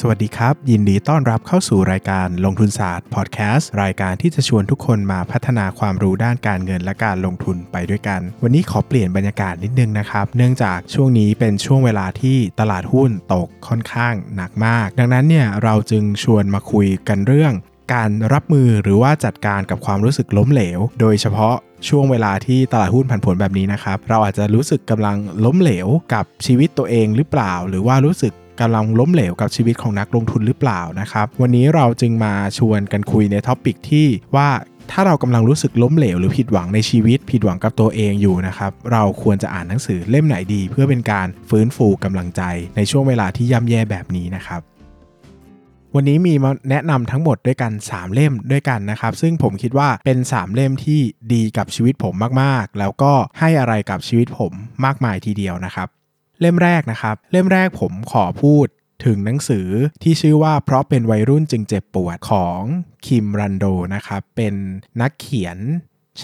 [0.00, 17.52] สวัสดีครับ ยินดีต้อนรับเข้าสู่รายการลงทุนศาสตร์พอดแคสต์รายการที่จะชวนทุกคนมาพัฒนาความรู้ด้านการเงินและการลงทุนไปด้วยกัน วันนี้ขอเปลี่ยนบรรยากาศนิดนึงนะครับ เนื่องจากช่วงนี้เป็นช่วงเวลาที่ตลาดหุ้นตกค่อนข้างหนักมาก ดังนั้นเนี่ยเราจึงชวนมาคุยกันเรื่อง
[17.94, 21.54] การรับมือหรือว่าจัดการกับความรู้สึกล้มเหลว โดยเฉพาะ
[21.88, 34.48] ช่วงเวลาที่ตลาดหุ้นผันผวนแบบนี้นะครับ เราอาจจะรู้สึกกำลังล้มเหลวกับชีวิตตัวเองหรือเปล่า หรือว่ารู้สึก กำลังล้มเหลวกับชีวิตของนักลงทุนหรือเปล่านะครับ วันนี้เราจึงมาชวนกันคุยในท็อปิกที่ว่า
[34.90, 42.42] ถ้าเรากำลังรู้สึกล้มเหลวหรือผิดหวังในชีวิต ผิดหวังกับตัวเองอยู่นะครับ เราควรจะอ่านหนังสือเล่มไหนดี เพื่อเป็นการฟื้นฟูกำลังใจ
[42.76, 44.60] ในช่วงเวลาที่ย่ำแย่แบบนี้นะครับ
[45.94, 51.00] วันนี้มีมาแนะนำทั้งหมดด้วยกัน 3 เล่มด้วยกันนะครับ ซึ่งผมคิดว่าเป็น 3 เล่มที่
[51.32, 54.52] ดีกับชีวิตผมมากๆ แล้วก็ให้อะไรกับชีวิตผม
[54.84, 55.88] มากมายทีเดียวนะครับ
[56.40, 58.66] เล่มแรกนะครับ เล่มแรกผมขอพูด
[59.04, 59.68] ถึงหนังสือ
[60.02, 62.60] ที่ชื่อว่าเพราะเป็นวัยรุ่นจึงเจ็บปวดของ
[63.06, 64.54] คิมรันโดนะครับ เป็น
[65.00, 65.58] นักเขียน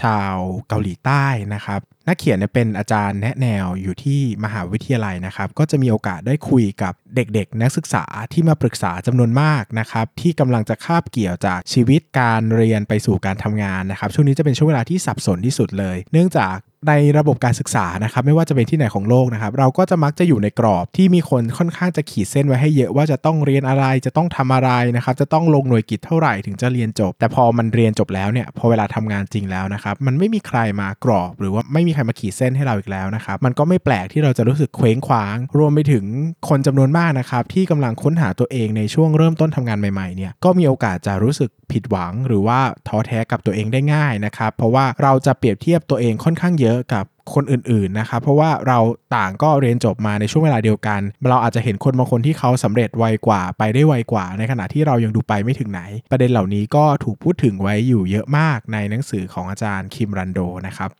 [0.01, 0.37] ชาว
[0.69, 16.57] เกาหลีใต้นะครับ นักเขียนเป็นอาจารย์แนะแนวอยู่ที่มหาวิทยาลัยนะครับ ก็จะมีโอกาสได้คุยกับเด็กๆ นักศึกษาที่มาปรึกษาจำนวนมากนะครับ ที่กำลังจะคาบเกี่ยวจากชีวิตการเรียนไปสู่การทำงานนะครับ ช่วงนี้จะเป็นช่วงเวลาที่สับสนที่สุดเลย เนื่องจาก
[16.89, 36.05] ในระบบการศึกษานะครับไม่ว่าจะเป็นที่ไหนของโลกนะครับเราก็จะมักจะอยู่ในกรอบที่มีคนค่อนข้างจะขีดเส้นไว้ให้เยอะว่าจะต้องเรียนอะไรจะต้องทำอะไรนะครับจะต้องลงหน่วยกิจเท่าไหร่ถึงจะเรียนจบ แต่พอมันเรียนจบแล้วเนี่ยพอเวลาทำงานจริงแล้วนะครับมันไม่มีใครมากรอบ หรือว่าไม่มีใครมาขีดเส้นให้เราอีกแล้วนะครับมันก็ไม่แปลกที่เราจะรู้สึกเคว้งคว้าง รวมไปถึง
[36.48, 48.79] คนจำนวนมากนะครับที่กำลังค้นหาตัวเองในช่วงเริ่มต้นทำงานใหม่ๆเนี่ยก็มีโอกาสจะรู้สึกผิดหวัง หรือว่าท้อแท้กับตัวเองได้ง่ายนะครับเพราะว่าเราจะเปรียบเทียบตัวเองค่อนข้างเยอะกับคนอื่นๆนะครับเพราะว่าเรา
[49.17, 60.91] ต่างก็เรียนจบมาในช่วงเวลาเดียวกัน เราอาจจะเห็นคนบางคนที่เขาสำเร็จไวกว่าไปได้ไวกว่า ในขณะที่เรายังดูไปไม่ถึงไหน ประเด็นเหล่านี้ก็ถูกพูดถึงไว้อยู่เยอะมากในหนังสือของอาจารย์คิมรันโดนะครับ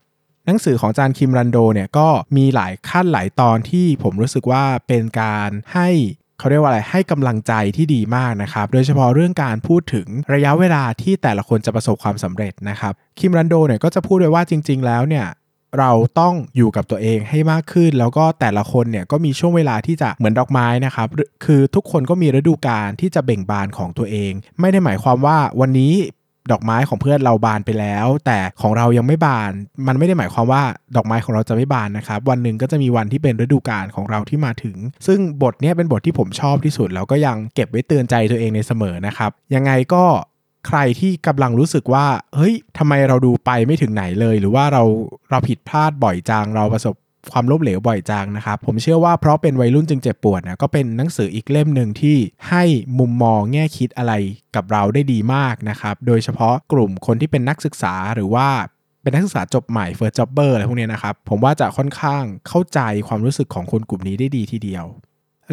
[0.45, 2.07] หนังสือของอาจารย์คิมรันโดเนี่ยก็
[2.37, 5.89] มีหลายขั้นหลายตอนที่ผมรู้สึกว่าเป็นการให้
[6.39, 15.25] เขาเรียกว่าอะไรให้กำลังใจที่ดีมากนะครับ โดยเฉพาะเรื่องการพูดถึงระยะเวลาที่แต่ละคนจะประสบความสำเร็จนะครับ คิมรันโดเนี่ยก็จะพูดไว้ว่าจริง ๆ แล้วเนี่ย
[15.79, 21.07] เราต้องอยู่กับตัวเองให้มากขึ้น แล้วก็แต่ละคนเนี่ยก็มีช่วงเวลาที่จะเหมือนดอกไม้นะครับ
[21.45, 25.93] คือทุกคนก็มีฤดูกาลที่จะเบ่งบานของตัวเอง ไม่ได้หมายความว่าวันนี้
[26.51, 29.51] ดอกไม้ของเพื่อนเราบานไปแล้ว แต่ของเรายังไม่บาน
[29.87, 30.63] มันไม่ได้หมายความว่า
[30.95, 40.03] ดอกไม้ของเราจะไม่บานนะครับ วันหนึ่งก็จะมีวันที่เป็นฤดูกาลของเราที่มาถึง ซึ่งบทนี้เป็นบทที่ผมชอบที่สุด แล้วก็ยังเก็บไว้เตือนใจตัวเองในเสมอนะครับ ยังไงก็
[40.67, 44.83] ใครที่กำลังรู้สึกว่า เฮ้ยทำไมเราดูไปไม่ถึงไหนเลย หรือว่าเรา
[45.29, 46.95] เราผิดพลาดบ่อยจังเราประสบ
[47.31, 52.17] ความล้มเหลวบ่อยจังนะครับ ผมเชื่อว่าเพราะเป็นวัยรุ่นจึงเจ็บปวดนะก็เป็นหนังสืออีกเล่มหนึ่งที่
[52.49, 52.63] ให้
[52.99, 54.13] มุมมองแง่คิดอะไร
[54.55, 58.47] กับเราได้ดีมากนะครับ โดยเฉพาะกลุ่มคนที่เป็นนักศึกษาหรือว่า
[59.01, 64.85] เป็นนักศึกษาจบใหม่ first jobber อะไรพวกนี้นะครับ ผมว่าจะค่อนข้างเข้าใจความรู้สึกของคนกลุ่มนี้ได้ดีทีเดียว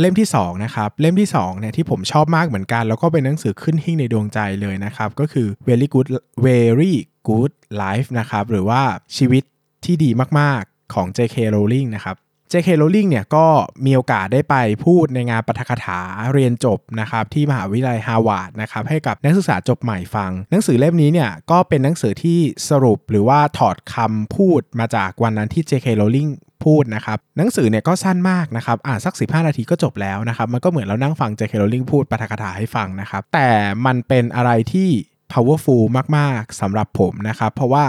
[0.01, 6.09] เล่มที่2นะครับเล่มที่2เนี่ยที่ผมชอบมากเหมือนกัน แล้วก็เป็นหนังสือขึ้นหิ่งในดวงใจเลยนะครับ ก็คือ very good
[6.47, 6.95] very
[7.29, 7.53] good
[7.83, 8.83] life นะครับ หรือว่า
[9.17, 9.43] ชีวิต
[9.85, 11.37] ที่ดีมากๆของ J.K.
[11.55, 12.17] Rowling นะครับ
[12.53, 12.69] J.K.
[12.81, 13.47] Rowling เนี่ยก็
[13.85, 16.01] มีโอกาสได้ไปพูดในงานปฐกถา
[16.33, 25.87] เรียนจบนะครับที่มหาวิทยาลัยฮาวาดนะครับให้กับนักศึกษาจบใหม่ฟัง หนังสือเล่มนี้เนี่ยก็เป็นหนังสือที่สรุปหรือว่าถอดคำพูดมาจากวันนั้นที่ J.K.
[26.01, 26.31] Rowling
[26.65, 33.49] พูดนะครับหนังสือเนี่ยก็สั้นมากนะครับอ่านสัก 15 นาทีก็จบแล้วนะครับมันก็เหมือนเรานั่งฟังเจคโรลิงพูดปาฐกถาให้ฟังนะครับแต่
[33.87, 34.89] มันเป็นอะไรที่
[35.33, 35.83] powerful
[36.17, 37.85] มากๆสำหรับผมนะครับเพราะว่า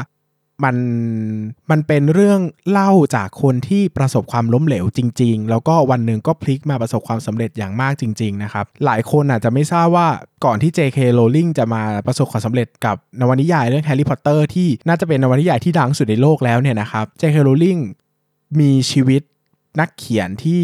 [0.68, 0.78] มัน
[1.72, 2.40] มันเป็นเรื่อง
[2.70, 10.08] เล่าจากคนที่ประสบความล้มเหลวจริง ๆ แล้วก็วันหนึ่งก็พลิกมาประสบความสำเร็จอย่างมากจริง ๆ นะครับ หลายคนอาจจะไม่ทราบว่า
[10.46, 11.00] ก่อนที่ J.K.
[11.18, 17.36] Rowling จะมาประสบความสำเร็จกับนวนิยายเรื่องแฮร์รี่พอตเตอร์ที่น่าจะเป็นนวนิยายที่ดังสุดในโลกแล้วเนี่ยนะครับ J.K.
[17.48, 17.82] Rowling
[18.60, 19.22] มีชีวิต
[19.80, 20.64] นักเขียนที่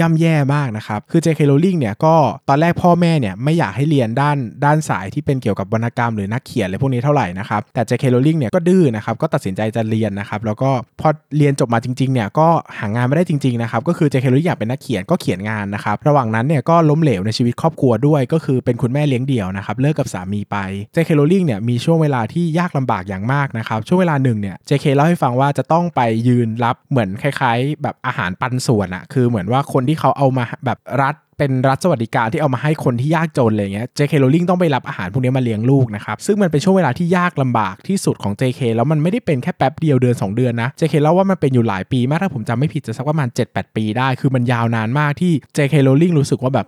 [0.00, 1.40] ย่ำแย่มากนะครับ คือ J.K.
[1.50, 2.14] Rowling เนี่ยก็
[2.48, 8.04] ตอนแรกพ่อแม่เนี่ยไม่อยากให้เรียนด้านด้านสายที่เป็นเกี่ยวกับวรรณกรรมหรือนักเขียนอะไรพวกนี้เท่าไหร่นะครับ แต่ J.K.
[8.14, 10.70] Rowling เนี่ยก็ดื้อนะครับ ก็ตัดสินใจจะเรียนนะครับ แล้วก็
[11.00, 12.48] พอเรียนจบมาจริงๆเนี่ยก็
[12.78, 14.26] หางานไม่ได้จริงๆนะครับ ก็คือ J.K.
[14.30, 20.56] Rowling อยากเป็นนักเขียนก็เขียนงานนะครับ ระหว่างนั้นเนี่ยก็ล้มเหลวในชีวิตครอบครัวด้วย ก็คือเป็นคุณแม่เลี้ยงเดี่ยวนะครับ เลิกกับสามีไป
[20.94, 21.10] J.K.
[21.18, 24.84] Rowling เนี่ยมีช่วงเวลาที่ยากลำบากอย่างมากนะครับ ช่วงเวลาหนึ่งเนี่ย J.K.
[24.94, 44.08] เล่าให้ฟังว่าจะต้องไปยืนรับเหมือนคล้าย ๆ แบบอาหารปันส่วนอะคือเหมือนว่าคนที่เขาเอามาแบบรัฐเป็นรัฐสวัสดิการที่เอามาให้คนที่ยากจนอะไรเงี้ย JK Rowling ต้องไปรับอาหารพวกนี้มาเลี้ยงลูกนะครับ ซึ่งมันเป็นช่วงเวลาที่ยากลำบากที่สุดของ JK แล้วมันไม่ได้เป็นแค่แป๊บเดียวเดือน 2 เดือนนะ JK เล่าว่ามันเป็นอยู่หลายปีมากถ้าผมจำไม่ผิดจะสักประมาณ 7-8 ปีได้
[44.20, 46.66] คือมันยาวนานมากที่ JK Rowling รู้สึกว่าแบบ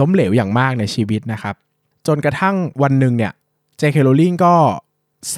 [0.00, 1.54] ล้มเหลวอย่างมากในชีวิตนะครับ
[2.06, 3.32] จนกระทั่งวันหนึ่งเนี่ย
[3.80, 4.54] JK Rowling ก็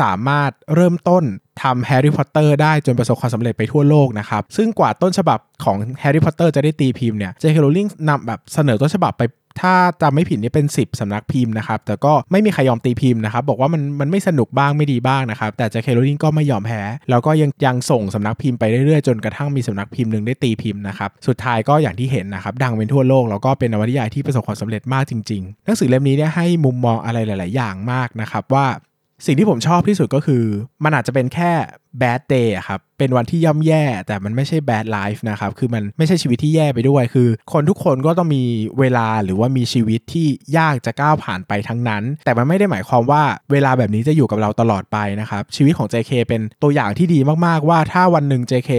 [0.00, 1.24] สามารถเริ่มต้น
[1.62, 7.56] ทำแฮร์รี่พอตเตอร์ได้จนประสบความสำเร็จไปทั่วโลกนะครับ ซึ่งกว่าต้นฉบับของแฮร์รี่พอตเตอร์จะได้ตีพิมพ์เนี่ย J.K.
[7.64, 9.22] Rowling นำแบบเสนอต้นฉบับไป
[9.60, 15.88] ถ้าจำไม่ผิดนี่เป็น 10 สำนักพิมพ์นะครับ แต่ก็ไม่มีใครยอมตีพิมพ์นะครับ บอกว่ามันมันไม่สนุกบ้างไม่ดีบ้างนะครับ แต่ J.K.
[15.96, 28.66] Rowling ก็ไม่ยอมแพ้ แล้วก็ยังยังส่งสำนักพิมพ์ไปเรื่อยๆ จนกระทั่งมีสำนักพิมพ์หนึ่งได้ตีพิมพ์นะครับ สุดท้ายก็อย่างที่เห็นนะครับ ดังเป็นทั่วโลก แล้วก็เป็นนวนิยายที่ประสบความสำเร็จมากจริงๆ หนังสือเล่มนี้เนี่ยให้มุมมองอะไรหลาย ๆ อย่างมากนะครับว่า
[29.26, 30.44] สิ่งที่ผมชอบที่สุดก็คือ
[30.84, 31.50] มันอาจจะเป็นแค่
[32.02, 38.44] bad day ครับ เป็นวันที่ย่ำแย่แต่มันไม่ใช่ bad life นะครับ คือมันไม่ใช่ชีวิตที่แย่ไปด้วย คือ คนทุกคนก็ต้องมี
[38.80, 40.26] เวลาหรือว่ามีชีวิตที่
[40.58, 43.22] ยากจะก้าวผ่านไปทั้งนั้น แต่มันไม่ได้หมายความว่า
[43.52, 48.70] เวลาแบบนี้จะอยู่กับเราตลอดไปนะครับ ชีวิตของ JK เป็นตัวอย่างที่ดีมากๆ ว่าถ้าวันหนึ่ง JK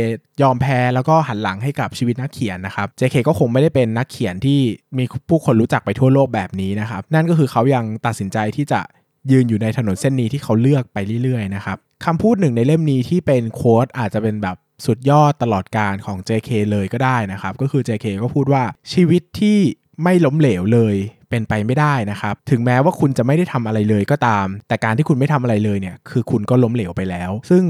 [0.42, 4.60] ยอมแพ้แล้วก็หันหลังให้กับชีวิตนักเขียนนะครับ JK ก็คงไม่ได้เป็นนักเขียนที่
[4.98, 8.82] มีผู้คนรู้จักไปทั่วโลกแบบนี้นะครับ นั่นก็คือเขายังตัดสินใจที่จะ
[9.31, 19.58] ยืนอยู่ในถนนเส้นนี้ที่เขาเลือกไปเรื่อยๆนะครับคำพูดหนึ่งในเล่มนี้ที่เป็นโค้ดอาจจะเป็นแบบสุดยอดตลอดการของ JK เลยก็ได้นะครับ ก็คือ JK ก็พูดว่าชีวิตที่
[20.04, 20.96] ไม่ล้มเหลวเลย
[21.30, 27.64] เป็นไปไม่ได้นะครับ ถึงแม้ว่าคุณจะไม่ได้ทำอะไรเลยก็ตาม แต่การที่คุณไม่ทำอะไรเลยเนี่ย คือคุณก็ล้มเหลวไปแล้ว ซึ่ง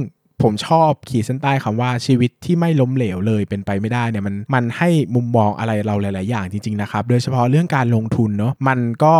[0.44, 9.15] ผมชอบขีดเส้นใต้คำว่าชีวิตที่ไม่ล้มเหลวเลยเป็นไปไม่ได้เนี่ยมันมันให้มุมมองอะไรเราหลาย ๆ อย่างจริง ๆ นะครับ โดยเฉพาะเรื่องการลงทุนเนาะมันก็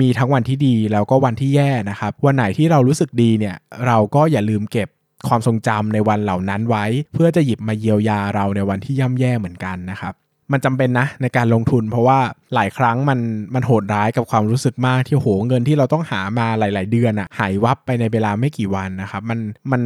[0.00, 3.56] มีทั้งวันที่ดีแล้วก็วันที่แย่นะครับ วันไหนที่เรารู้สึกดีเนี่ย
[3.86, 4.88] เราก็อย่าลืมเก็บ
[5.28, 6.84] ความทรงจำในวันเหล่านั้นไว้
[7.14, 10.14] เพื่อจะหยิบมาเยียวยาเราในวันที่ย่ำแย่เหมือนกันนะครับ
[10.52, 12.18] มันจำเป็นนะในการลงทุน เพราะว่า
[12.54, 13.18] หลายครั้งมัน
[13.54, 19.38] มันโหดร้ายกับความรู้สึกมากที่โหเงินที่เราต้องหามาหลาย ๆ เดือนอะหายวับไปในเวลาไม่กี่วันนะครับมัน
[19.72, 19.82] มัน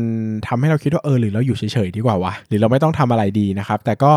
[0.47, 4.13] ทำให้เราคิดว่าเออหรือเราอยู่เฉย ๆ ดีกว่าวะหรือเราไม่ต้องทำอะไรดีนะครับ แต่ก็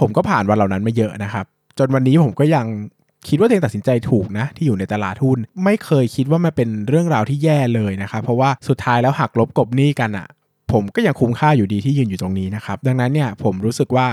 [0.00, 1.44] ผมก็ผ่านวันเหล่านั้นมาเยอะนะครับ
[1.78, 2.66] จนวันนี้ผมก็ยัง
[3.28, 10.26] คิดว่าตัวเองตัดสินใจถูกนะที่อยู่ในตลาดหุ้นไม่เคยคิดว่ามันเป็นเรื่องราวที่แย่เลยนะครับเพราะว่าสุดท้ายแล้วหักลบกบหนี้กันอะ
[10.72, 14.06] ผมก็ยังคุ้มค่าอยู่ดีที่ยืนอยู่ตรงนี้นะครับดังนั้นเนี่ยผมรู้สึกว่า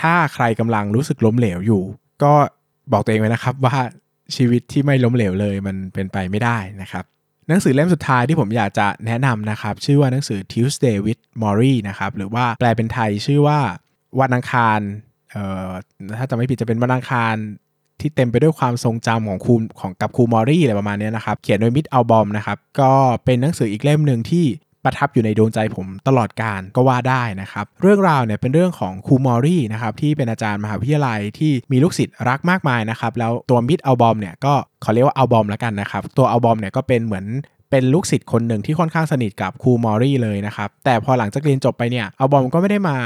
[0.00, 1.82] ถ้าใครกำลังรู้สึกล้มเหลวอยู่
[2.22, 2.32] ก็
[2.92, 3.76] บอกตัวเองไว้นะครับว่า
[4.36, 7.04] ชีวิตที่ไม่ล้มเหลวเลยมันเป็นไปไม่ได้นะครับ
[7.48, 13.58] หนังสือเล่มสุดท้ายที่ผมอยากจะแนะนำนะครับ ชื่อว่าหนังสือ Tuesday with Maury นะครับหรือว่าแปลเป็นไทยชื่อว่า
[14.20, 14.80] วันอังคาร
[15.30, 15.70] เอ่อ
[16.18, 17.34] ถ้าจะไม่ผิดจะเป็นวันอังคาร
[18.00, 22.92] ที่เต็มไปด้วยความทรงจำของครูของกับครูมอรี่อะไรประมาณนี้นะครับ เขียนโดยมิดอัลบอมนะครับ ก็
[23.24, 24.46] เป็นหนังสืออีกเล่มหนึ่งที่
[24.84, 34.54] ประทับอยู่ในดวงใจผมตลอดการก็ว่าได้นะครับเรื่องราวเนี่ยเป็นเรื่องของครูมอรี่นะครับที่เป็นอาจารย์มหาวิทยาลัยที่มีลูกศิษย์รักมากมายนะครับแล้วตัวมิดอัลบอมเนี่ยก็
[34.84, 37.26] ขอเรียกว่าอัลบอมแล้วกันนะครับตัวอัลบอมเนี่ยก็เป็นเหมือน
[37.70, 42.96] เป็นลูกศิษย์คนหนึ่งที่ค่อนข้างสนิทกับครูมอรี่เลยนะครับ แต่พอหลังจากเรียนจบไปเนี่ยอัลบอมก็ไม่ได้มา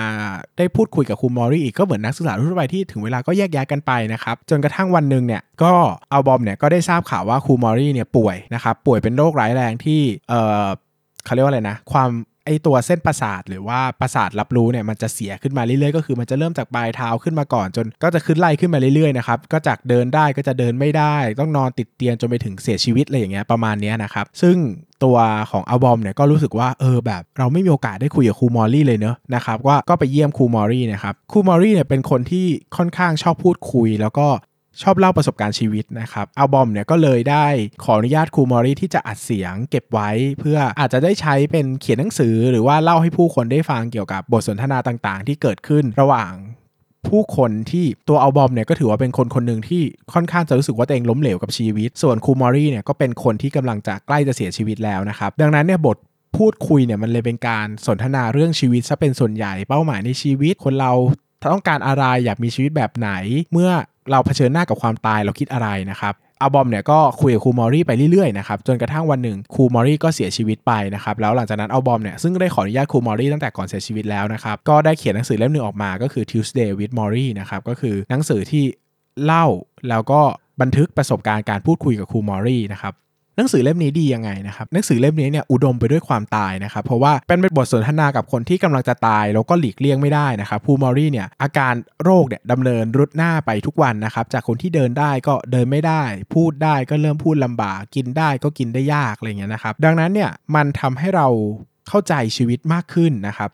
[0.59, 5.73] ได้พูดคุยกับครูมอรี่อีกก็เหมือนนักศึกษาทั่วไปที่ถึงเวลาก็แยกย้ายกันไปนะครับ จนกระทั่งวันหนึ่งเนี่ยก็
[6.13, 10.67] อัลบอมเนี่ยก็ได้ทราบข่าวว่าครูมอรี่เนี่ยป่วยนะครับป่วยเป็นโรคร้ายแรงที่เอ่อ
[11.25, 12.11] เขาเรียกว่าอะไรนะ ความ
[12.47, 24.57] ไอตัวเส้นประสาทหรือว่าประสาทรับรู้เนี่ยมันจะเสียขึ้นมาเรื่อยๆก็คือมันจะเริ่มจากปลายเท้าขึ้นมาก่อนจน ก็จะขึ้นไล่ขึ้นมาเรื่อยๆนะครับก็จากเดินได้ก็จะเดินไม่ได้ ต้องนอนติดเตียงจนไปถึงเสียชีวิตอะไรอย่างเงี้ยประมาณนี้นะครับซึ่ง
[25.05, 25.17] ตัว
[25.51, 32.47] ของอัลบอมเนี่ยก็รู้สึกว่าเออแบบเราไม่มีโอกาสได้คุยกับครูมอรี่เลยเนอะนะครับว่าก็ไปเยี่ยมครูมอรี่นะครับครูมอรี่เนี่ยเป็นคนที่
[32.77, 34.27] ค่อนข้างชอบพูดคุย แล้วก็
[34.83, 37.47] ชอบเล่าประสบการณ์ชีวิตนะครับอัลบอมเนี่ยก็เลยได้
[37.85, 46.33] ขออนุญาตครูมอรี่ที่จะอัดเสียงเก็บไว้ เพื่ออาจจะได้ใช้เป็นเขียนหนังสือ หรือว่าเล่าให้ผู้คนได้ฟังเกี่ยวกับบทสนทนาต่างๆ ที่เกิดขึ้นระหว่าง
[47.09, 49.83] ผู้คนที่ตัวอัลบอมเนี่ยก็ถือว่าเป็นคนคนหนึ่งที่
[50.13, 55.97] ค่อนข้างจะรู้สึกว่าตัวเองล้มเหลวกับชีวิต ส่วนครูมอรี่เนี่ยก็เป็นคนที่กำลังจะใกล้จะเสียชีวิตแล้วนะครับ ดังนั้นเนี่ยบท
[56.37, 60.93] พูดคุยเนี่ยมันเลยเป็นการสนทนาเรื่องชีวิตซะเป็นส่วนใหญ่เป้าหมายในชีวิต คนเรา
[61.53, 63.11] ต้องการอะไรอยากมีชีวิตแบบไหน
[63.53, 63.71] เมื่อ
[64.11, 78.65] เราเผชิญหน้ากับความตายเราคิดอะไรนะครับอาบอมเนี่ยก็คุยกับครูมอรี่ไปเรื่อยๆนะครับจนกระทั่งวันหนึ่งครูมอรี่ก็เสียชีวิตไปนะครับแล้วหลังจากนั้นอาบอมเนี่ยซึ่งได้ขออนุญาตครูมอรี่ตั้งแต่ก่อนเสียชีวิตแล้วนะครับก็ได้เขียนหนังสือเล่มหนึ่งออกมาก็คือ Tuesday with Mori นะครับก็คือหนังสือที่
[79.25, 79.47] เล่า
[79.89, 80.21] แล้วก็
[80.61, 82.95] บันทึกประสบการณ์การพูดคุยกับครูมอรี่นะครับ
[83.39, 96.03] หนังสือเล่มนี้ดียังไงนะครับหนังสือเล่มนี้เนี่ยอุดมไปด้วยความตายนะครับเพราะว่าเป็นบทสนทนากับคนที่กำลังจะตายแล้วก็หลีกเลี่ยงไม่ได้นะครับครูมอรี่เนี่ยอาการโรคเนี่ยดำเนินรุดหน้าไปทุกวันนะครับจากคนที่เดินได้ก็เดินไม่ได้
[96.35, 101.29] พูดได้ก็เริ่มพูดลำบากกินได้ก็กินได้ยากอะไรเงี้ยนะครับดังนั้นเนี่ยมันทำให้เรา
[101.89, 103.51] เข้าใจชีวิตมากขึ้นนะครับ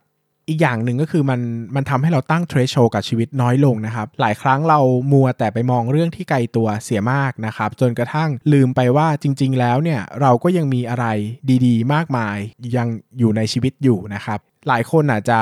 [0.48, 1.40] อีกอย่างหนึ่งก็คือมัน
[1.74, 4.80] มันทำให้เราตั้งเทรชโชกับชีวิตน้อยลงนะครับ หลายครั้งเรา
[5.12, 11.06] มัวแต่ไปมองเรื่องที่ไกลตัวเสียมากนะครับ จนกระทั่งลืมไปว่าจริง ๆ แล้วเนี่ยเราก็ยังมีอะไร
[11.66, 12.36] ดีๆ มากมาย
[12.76, 15.40] ยังอยู่ในชีวิตอยู่นะครับ หลายคนอาจจะ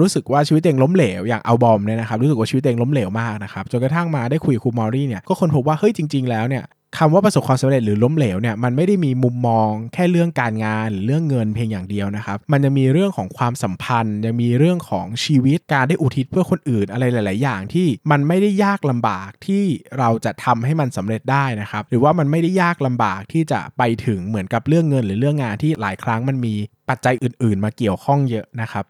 [0.00, 6.64] รู้สึกว่าชีวิตเองล้มเหลวอย่างเอาบอมเนี่ยนะครับรู้สึกว่าชีวิตเองล้มเหลวมากนะครับจนกระทั่งมาได้คุยกับครูมอรี่เนี่ยก็คนพบว่าเฮ้ยจริง ๆ แล้วเนี่ย
[6.98, 19.62] คำว่าประสบความสำเร็จหรือล้มเหลวเนี่ยมันไม่ได้มีมุมมองแค่เรื่องการงานหรือเรื่องเงินเพียงอย่างเดียวนะครับ มันจะมีเรื่องของความสัมพันธ์ ยังมีเรื่องของชีวิตการได้อุทิศเพื่อคนอื่นอะไรหลาย ๆ อย่างที่มันไม่ได้ยากลำบากที่
[19.98, 26.54] เราจะทำให้มันสำเร็จได้นะครับ หรือว่ามันไม่ได้ยากลำบากที่จะไปถึงเหมือนกับเรื่องเงิน หรือเรื่องงานที่หลายครั้งมันมี
[26.88, 28.84] ปัจจัยอื่น ๆ มาเกี่ยวข้องเยอะนะครับ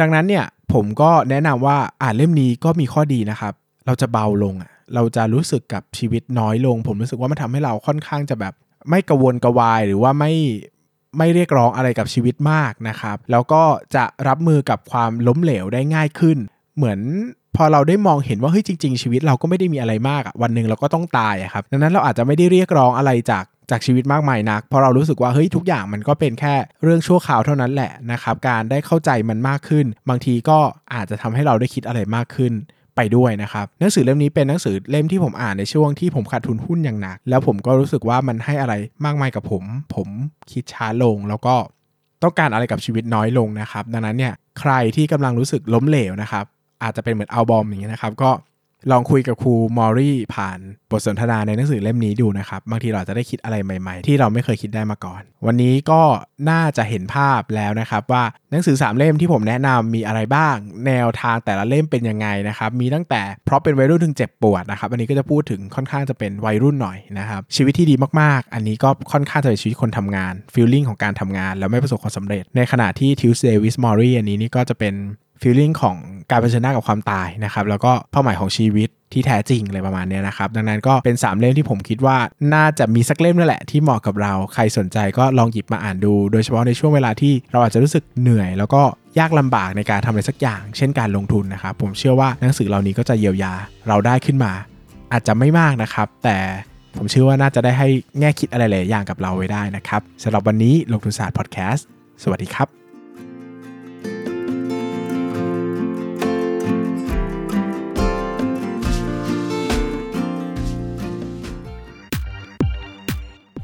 [0.00, 3.54] ดังนั้นเนี่ยผมก็แนะนำว่าอ่านเล่มนี้ก็มีข้อดีนะครับ
[3.86, 8.54] เราจะเบาลงอะ เราจะรู้สึกกับชีวิตน้อยลง ผมรู้สึกว่ามันทำให้เราค่อนข้างจะแบบ
[8.88, 10.32] ไม่กระวนกวายหรือว่าไม่
[11.18, 13.62] ไม่เรียกร้องอะไรกับชีวิตมากนะครับ แล้วก็
[13.94, 16.38] จะรับมือกับความล้มเหลวได้ง่ายขึ้น
[16.76, 17.00] เหมือน
[17.56, 30.58] พอเราได้มองเห็นว่าเฮ้ยจริง ๆ ชีวิตเราก็ไม่ได้มีอะไรมากวันหนึ่งเราก็ต้องตายครับดังนั้นเราอาจจะไม่ได้เรียกร้องอะไรจากจากชีวิตมากมายนักเพราะเรารู้สึกว่าเฮ้ยทุกอย่างมันก็เป็นแค่เรื่องชั่วคราวเท่านั้นแหละนะครับ การได้เข้าใจมันมากขึ้น บางทีก็
[30.94, 32.52] อาจจะทำให้เราได้คิดอะไรมากขึ้น
[33.00, 39.62] ไปด้วยนะครับหนังสือเล่มนี้เป็นหนังสือเล่มที่ผมอ่านในช่วงที่ผมขาดทุนหุ้นอย่างหนัก แล้วผมก็รู้สึกว่ามันให้อะไรมากมายกับผม
[39.94, 40.08] ผม
[40.52, 41.54] คิดช้าลงแล้วก็
[42.22, 46.44] ต้องการอะไรกับชีวิตน้อยลงนะครับ ดังนั้นเนี่ยใครที่กำลังรู้สึกล้มเหลวนะครับ
[46.82, 48.30] อาจจะเป็นเหมือนอัลบอมอย่างเงี้ยนะครับก็
[48.90, 50.58] ลองคุยกับครูมอรี่ผ่าน
[50.90, 56.02] บทสนทนาในหนังสือเล่มนี้ดูนะครับ บางทีเราจะได้คิดอะไรใหม่ๆ ที่เราไม่เคยคิดได้มาก่อน วันนี้ก็
[56.50, 60.56] น่าจะเห็นภาพแล้วนะครับว่าหนังสือ 3 เล่มที่ผมแนะนำมีอะไรบ้าง
[60.86, 74.94] แนวทางแต่ละเล่มเป็นยังไงนะครับ มีตั้งแต่เพราะเป็นวัยรุ่นถึงเจ็บปวดนะครับ อันนี้ก็จะพูดถึงค่อนข้างจะเป็นวัยรุ่นหน่อยนะครับชีวิตที่ดีมากๆ อันนี้ก็ค่อนข้างจะเป็นชีวิตคนทำงานฟีลลิ่งของการทำงาน แล้วไม่ประสบความสำเร็จ ในขณะที่ Tuesday with Mori อันนี้นี่ก็จะเป็น
[75.40, 75.96] ฟีลลิ่งของ
[76.30, 82.16] การเผชิญหน้ากับความตายนะครับแล้วก็เป้าหมายของชีวิตที่แท้จริงอะไรประมาณนี้นะครับดังนั้นก็เป็น 3 เล่มที่ผมคิดว่า
[82.54, 88.82] น่าจะมีสักเล่มนั่นแหละที่เหมาะกับเราใครสนใจก็ลองหยิบมาอ่านดู โดยเฉพาะในช่วงเวลาที่เราอาจจะรู้สึกเหนื่อย แล้วก็
[89.18, 93.52] ยากลำบากในการทำอะไรสักอย่าง เช่นการลงทุนนะครับผมเชื่อว่าหนังสือเหล่านี้ก็จะเยียวยา
[93.88, 94.52] เราได้ขึ้นมา
[95.12, 96.36] อาจจะไม่มากนะครับ แต่
[96.96, 97.88] ผมเชื่อว่าน่าจะได้ให้
[98.20, 101.86] แง่คิดอะไรหลายอย่างกับเราไว้ได้นะครับสำหรับวันนี้ลงทุนศาสตร์พอดแคสต์
[102.22, 102.79] สวัสดีครับ